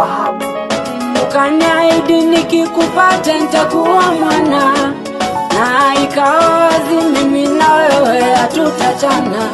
[0.00, 0.44] Wahabu.
[1.22, 4.72] Ukaniahidi nikikupata nitakuwa mwana,
[5.58, 9.48] na ikawa wazi mimi na wewe hatutachana.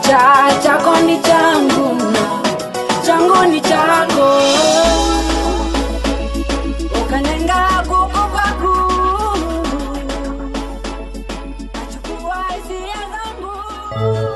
[0.00, 0.20] Cha
[0.62, 2.18] chako ni changu na
[3.06, 4.32] changu ni chako.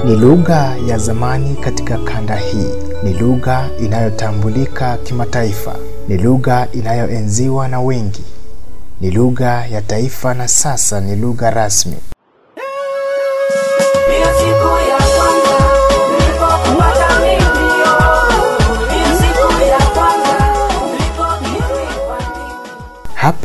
[0.07, 2.67] Ni lugha ya zamani katika kanda hii,
[3.03, 5.77] ni lugha inayotambulika kimataifa,
[6.09, 8.25] ni lugha inayoenziwa na wengi,
[9.01, 11.97] ni lugha ya taifa na sasa ni lugha rasmi.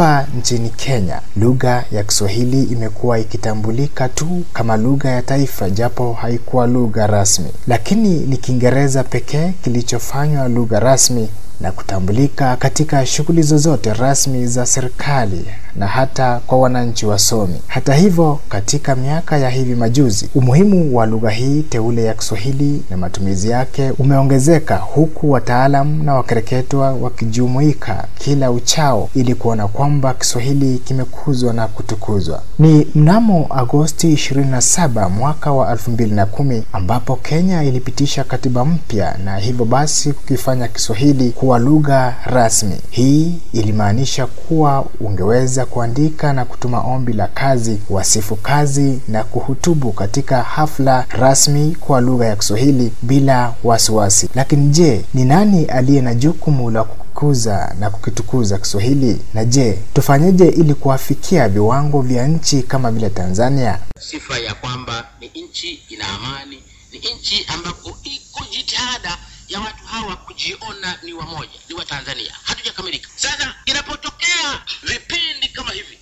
[0.01, 6.67] Hapa nchini Kenya, lugha ya Kiswahili imekuwa ikitambulika tu kama lugha ya taifa japo haikuwa
[6.67, 7.49] lugha rasmi.
[7.67, 11.29] Lakini ni Kiingereza pekee kilichofanywa lugha rasmi
[11.61, 17.61] na kutambulika katika shughuli zozote rasmi za serikali na hata kwa wananchi wasomi.
[17.67, 22.97] Hata hivyo, katika miaka ya hivi majuzi, umuhimu wa lugha hii teule ya Kiswahili na
[22.97, 31.53] matumizi yake umeongezeka huku wataalam na wakereketwa wakijumuika kila uchao ili kuona kwamba Kiswahili kimekuzwa
[31.53, 32.41] na kutukuzwa.
[32.59, 40.13] Ni mnamo Agosti 27 mwaka wa 2010 ambapo Kenya ilipitisha katiba mpya na hivyo basi
[40.13, 42.75] kukifanya Kiswahili kuwa lugha rasmi.
[42.89, 50.43] Hii ilimaanisha kuwa ungeweza kuandika na kutuma ombi la kazi, wasifu kazi na kuhutubu katika
[50.43, 54.29] hafla rasmi kwa lugha ya Kiswahili bila wasiwasi.
[54.35, 59.21] Lakini je, ni nani aliye na jukumu la kukuza na kukitukuza Kiswahili?
[59.33, 63.79] Na je, tufanyeje ili kuafikia viwango vya nchi kama vile Tanzania?
[63.99, 66.57] sifa ya kwamba ni nchi ina amani,
[66.91, 69.17] ni nchi ambapo iko jitihada
[69.51, 72.35] ya watu hawa kujiona ni wamoja, ni wa Tanzania.
[72.43, 73.09] Hatujakamilika.
[73.15, 75.99] Sasa inapotokea vipindi kama hivi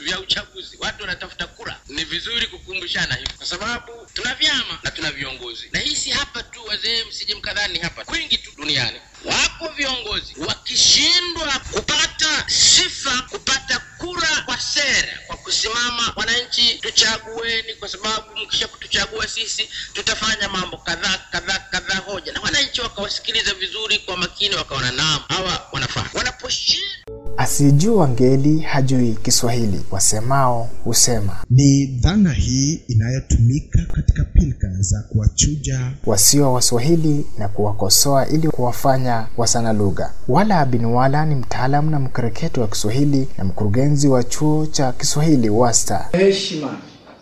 [0.00, 5.10] vya uchaguzi, watu wanatafuta kura, ni vizuri kukumbushana hivi, kwa sababu tuna vyama na tuna
[5.10, 10.34] viongozi, na hii si hapa tu, wazee, msije mkadhani hapa, kwingi tu duniani wapo viongozi
[10.38, 19.28] wakishindwa kupata sifa, kupata kura kwa sera, kwa kusimama, wananchi tuchagueni, kwa sababu mkisha kutuchagua
[19.28, 22.40] sisi tutafanya mambo kadhaa kadhaa kadhaa, hoja na
[22.72, 26.04] wananchi wakawasikiliza vizuri kwa makini, wakaona naam, hawa wanafaa.
[26.14, 26.88] Wanaposhindwa
[27.36, 31.36] Asijua ngeli hajui Kiswahili, wasemao husema.
[31.50, 39.72] Ni dhana hii inayotumika katika pilka za kuwachuja wasio Waswahili na kuwakosoa ili kuwafanya wasana
[39.72, 40.12] lugha.
[40.28, 45.48] Wala bin Wala ni mtaalamu na mkereketo wa Kiswahili na mkurugenzi wa chuo cha Kiswahili
[45.50, 46.08] WASTA.
[46.12, 46.78] Heshima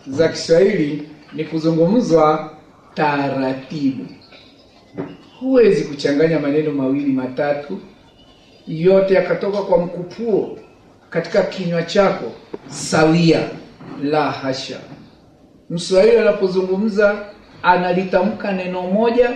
[0.07, 2.57] za Kiswahili ni kuzungumzwa
[2.95, 4.05] taratibu.
[5.41, 7.79] Huwezi kuchanganya maneno mawili matatu
[8.67, 10.57] yote yakatoka kwa mkupuo
[11.09, 12.31] katika kinywa chako
[12.67, 13.39] sawia.
[14.03, 14.77] La hasha!
[15.69, 17.15] Mswahili anapozungumza
[17.63, 19.29] analitamka neno moja,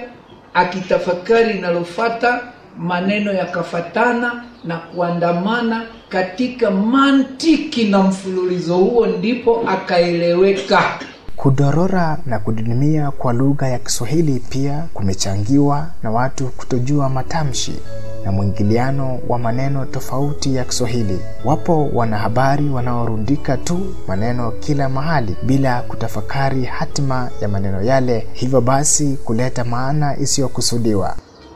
[0.54, 2.42] akitafakari linalofata,
[2.78, 11.00] maneno yakafatana na kuandamana katika mantiki na mfululizo huo, ndipo akaeleweka.
[11.36, 17.74] Kudorora na kudidimia kwa lugha ya Kiswahili pia kumechangiwa na watu kutojua matamshi
[18.26, 21.20] na mwingiliano wa maneno tofauti ya Kiswahili.
[21.46, 29.18] Wapo wanahabari wanaorundika tu maneno kila mahali bila kutafakari hatima ya maneno yale, hivyo basi
[29.24, 31.16] kuleta maana isiyokusudiwa.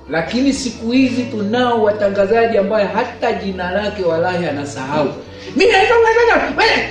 [0.10, 5.08] Lakini siku hizi tunao watangazaji ambaye hata jina lake walahi anasahau.
[5.58, 5.98] Mimi naitwa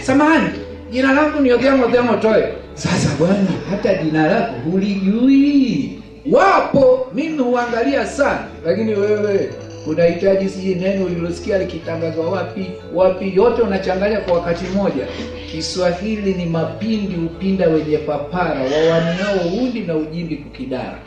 [0.02, 0.48] samahani,
[0.90, 2.67] jina langu ni Ogiango Odhiambo Toe.
[2.78, 5.98] Sasa bwana, hata jina lako hulijui.
[6.30, 9.50] Wapo, mimi huangalia sana, lakini wewe
[9.86, 15.06] unahitaji siji neno ulilosikia likitangazwa wapi wapi, yote unachanganya kwa wakati mmoja.
[15.50, 20.98] Kiswahili ni mapindi upinda wenye papara wawanao undi na ujimbi kukidara.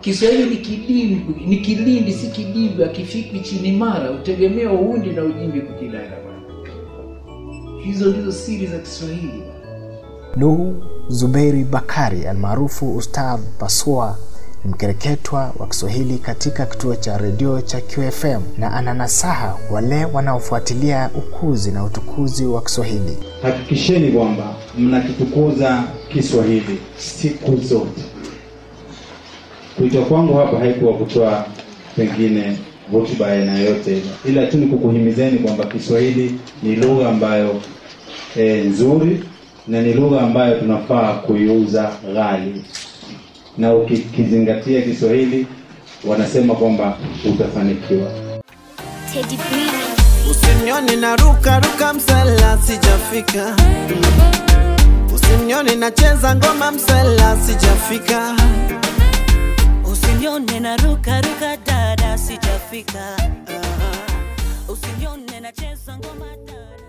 [0.00, 6.18] Kiswahili ni kidimbi, ni kilindi, si kidimbi, Akifikwi chini mara utegemea uundi na ujimbi kukidara.
[7.84, 9.42] Hizo ndizo siri za Kiswahili.
[10.36, 10.74] Nuhu
[11.08, 14.18] Zuberi Bakari almaarufu Ustadh Pasua
[14.64, 21.70] ni mkereketwa wa Kiswahili katika kituo cha redio cha QFM na ananasaha wale wanaofuatilia ukuzi
[21.70, 23.18] na utukuzi wa Kiswahili.
[23.42, 28.02] hakikisheni kwamba mnakitukuza Kiswahili siku zote.
[29.76, 31.46] Kuitwa kwangu hapa haikuwa kutoa
[31.96, 32.58] pengine
[32.92, 37.60] hotuba aina yoyote ila tu ni kukuhimizeni kwamba Kiswahili ni lugha ambayo
[38.36, 39.24] e, nzuri
[39.68, 42.64] na ni lugha ambayo tunafaa kuiuza ghali,
[43.58, 45.46] na ukikizingatia Kiswahili
[46.04, 46.96] wanasema kwamba
[47.30, 48.10] utafanikiwa.
[49.12, 49.38] Teddy
[50.30, 53.56] Usinione na ruka ruka msela sijafika
[55.14, 58.36] Usinione nacheza ngoma msela sijafika
[59.92, 63.16] Usinione na ruka ruka dada sijafika.
[64.68, 66.81] Usinione nacheza ngoma dada.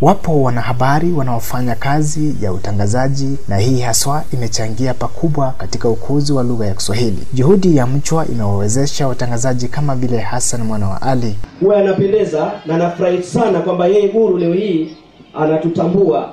[0.00, 6.66] Wapo wanahabari wanaofanya kazi ya utangazaji na hii haswa imechangia pakubwa katika ukuzi wa lugha
[6.66, 7.18] ya Kiswahili.
[7.32, 13.22] Juhudi ya Mchwa imewawezesha watangazaji kama vile Hassan mwana wa Ali, huwa anapendeza na nafurahi
[13.22, 14.96] sana kwamba yeye guru leo hii
[15.34, 16.32] anatutambua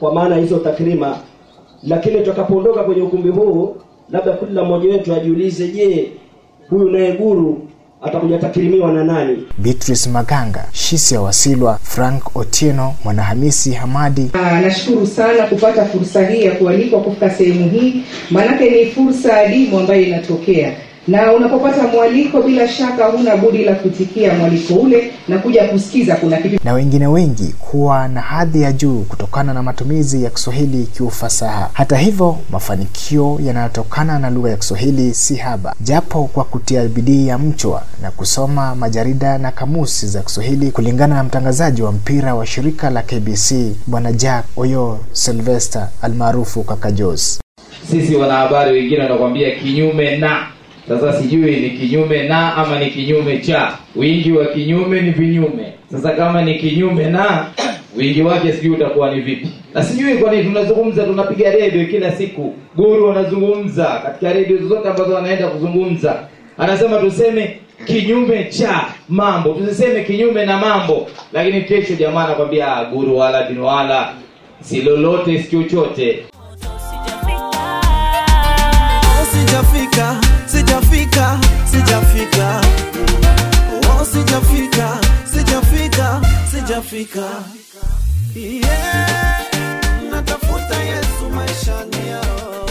[0.00, 1.16] kwa maana hizo takrima
[1.82, 3.76] lakini tutakapoondoka kwenye ukumbi huu
[4.10, 6.12] labda kila mmoja wetu ajiulize je
[6.70, 7.68] huyu naye guru
[8.02, 9.38] atakuja takrimiwa na nani?
[9.58, 16.52] Beatrice Maganga, Shisia Wasilwa, Frank Otieno, Mwanahamisi Hamadi, Ah, nashukuru sana kupata fursa hii ya
[16.52, 20.72] kualikwa kufika sehemu hii, maanake ni fursa adimu ambayo inatokea,
[21.08, 26.36] na unapopata mwaliko, bila shaka huna budi la kutikia mwaliko ule na kuja kusikiza kuna
[26.36, 31.70] kitu na wengine wengi kuwa na hadhi ya juu kutokana na matumizi ya Kiswahili kiufasaha.
[31.72, 37.38] Hata hivyo, mafanikio yanayotokana na lugha ya Kiswahili si haba, japo kwa kutia bidii ya
[37.38, 42.90] Mchwa na kusoma majarida na kamusi za Kiswahili, kulingana na mtangazaji wa mpira wa shirika
[42.90, 43.54] la KBC
[43.86, 47.40] Bwana Jack Oyo Sylvester almaarufu Kaka Jos.
[47.90, 50.46] sisi wanahabari wengine wanakwambia kinyume na
[51.00, 53.72] sasa sijui ni kinyume na ama ni kinyume cha.
[53.96, 55.72] Wingi wa kinyume ni vinyume.
[55.92, 57.46] Sasa kama ni kinyume na
[57.96, 59.48] wingi wake sijui utakuwa ni vipi.
[59.74, 62.54] Na sijui kwa nini tunazungumza tunapiga redio kila siku.
[62.76, 66.16] Guru wanazungumza katika redio zote ambazo wanaenda kuzungumza.
[66.58, 67.56] Anasema tuseme
[67.86, 69.50] kinyume cha mambo.
[69.54, 71.06] Tusiseme kinyume na mambo.
[71.32, 74.12] Lakini kesho jamaa anakwambia "Ah, guru wala bin wala
[74.60, 76.18] si lolote si chochote
[79.52, 80.16] sijafika
[80.46, 81.38] sijafika
[81.70, 82.60] sijafika
[83.90, 84.98] Oh, sijafika
[85.32, 86.20] sijafika
[86.50, 87.28] sijafika
[88.34, 89.40] yeah.
[90.10, 92.66] natafuta yesu maishani yao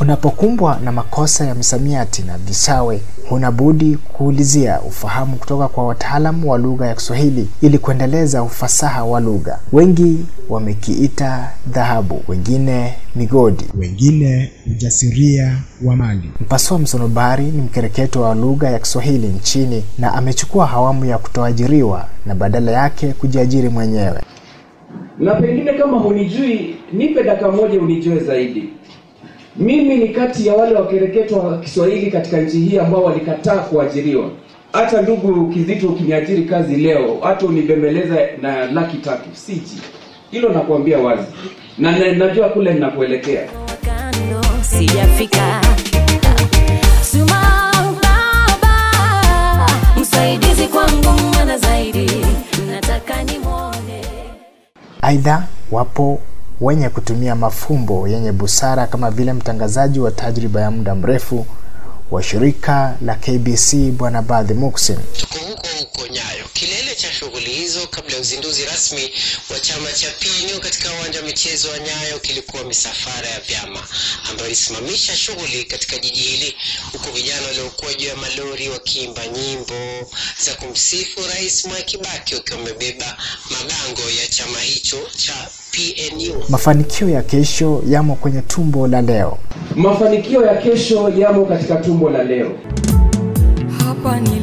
[0.00, 6.58] Unapokumbwa na makosa ya misamiati na visawe, huna budi kuulizia ufahamu kutoka kwa wataalamu wa
[6.58, 9.58] lugha ya Kiswahili ili kuendeleza ufasaha wa lugha.
[9.72, 10.16] Wengi
[10.48, 13.64] wamekiita dhahabu, wengine migodi.
[13.78, 16.30] wengine ujasiria wa mali.
[16.40, 22.34] Mpasua Msonobari ni mkereketo wa lugha ya Kiswahili nchini na amechukua hawamu ya kutoajiriwa na
[22.34, 24.20] badala yake kujiajiri mwenyewe.
[25.18, 28.68] na pengine kama hunijui nipe dakika moja unijue zaidi
[29.56, 34.30] mimi ni kati ya wale wakereketwa wa kiswahili katika nchi hii ambao walikataa kuajiriwa.
[34.72, 39.28] Hata ndugu kizito ukiniajiri kazi leo hata unibembeleza na laki tatu.
[39.32, 39.80] Siji
[40.30, 41.26] hilo nakuambia wazi.
[41.78, 42.74] Na, na najua kule
[53.24, 54.04] nimwone.
[55.02, 56.20] Aidha, wapo
[56.62, 61.46] wenye kutumia mafumbo yenye busara kama vile mtangazaji wa tajriba ya muda mrefu
[62.10, 64.96] wa shirika la KBC Bwana Badhi Muksin.
[64.96, 66.22] Huko huko cha
[67.22, 69.10] shughuli hizo kabla ya uzinduzi rasmi
[69.52, 73.80] wa chama cha PNU katika uwanja wa michezo wa Nyayo kilikuwa misafara ya vyama
[74.30, 76.54] ambayo ilisimamisha shughuli katika jiji hili,
[76.92, 80.10] huku vijana waliokuwa juu ya malori wakiimba nyimbo
[80.44, 83.16] za kumsifu Rais Mwai Kibaki wakiwa wamebeba
[83.50, 85.34] mabango ya chama hicho cha
[85.70, 86.44] PNU.
[86.48, 89.38] Mafanikio ya kesho yamo kwenye tumbo la leo.
[89.76, 92.58] mafanikio ya kesho yamo katika tumbo la leo
[94.02, 94.41] hapa nilipo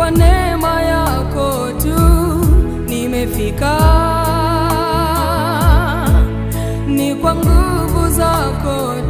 [0.00, 2.00] kwa neema yako tu
[2.88, 3.76] nimefika.
[6.88, 8.94] Ni kwa nguvu zako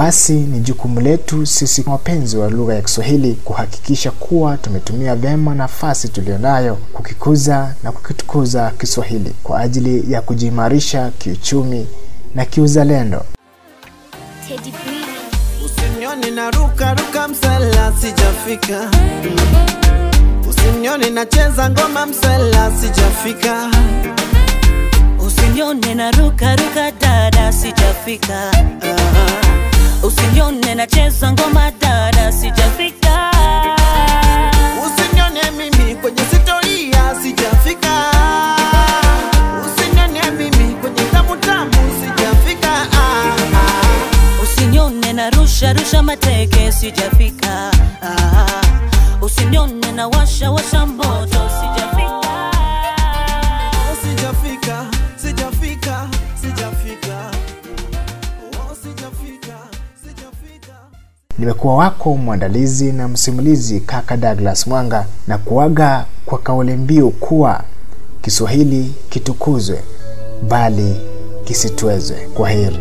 [0.00, 6.08] Basi ni jukumu letu sisi wapenzi wa lugha ya Kiswahili kuhakikisha kuwa tumetumia vyema nafasi
[6.08, 11.86] tuliyonayo kukikuza na kukitukuza Kiswahili kwa ajili ya kujiimarisha kiuchumi
[12.34, 13.24] na kiuzalendo.
[14.48, 14.72] Teddy
[16.34, 18.90] na ruka ruka msela sijafika
[20.50, 23.70] Usinione nacheza ngoma msala sijafika
[25.26, 28.50] Usinione na ruka ruka dada sijafika.
[30.02, 33.30] Usinione nacheza ngoma dada sijafika.
[34.86, 38.04] Usinione mimi kwenye sitoria sijafika
[39.66, 45.30] Usinione mimi kwenye tamu tamu sijafika ah, ah.
[45.36, 47.29] rusharusha mateke sijafika
[61.40, 67.64] Nimekuwa wako mwandalizi na msimulizi kaka Douglas Mwanga na kuaga kwa kauli mbiu kuwa
[68.22, 69.82] Kiswahili kitukuzwe
[70.48, 70.96] bali
[71.44, 72.16] kisitwezwe.
[72.34, 72.80] Kwa heri.